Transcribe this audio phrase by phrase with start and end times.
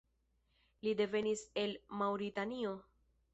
[0.87, 2.73] Li devenis el Maŭritanio.